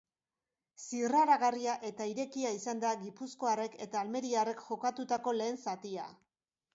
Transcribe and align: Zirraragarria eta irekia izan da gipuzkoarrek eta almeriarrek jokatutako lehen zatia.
Zirraragarria 0.83 1.75
eta 1.89 2.07
irekia 2.11 2.53
izan 2.59 2.81
da 2.83 2.93
gipuzkoarrek 3.01 3.75
eta 3.87 3.99
almeriarrek 4.01 4.65
jokatutako 4.71 5.35
lehen 5.41 5.61
zatia. 5.67 6.07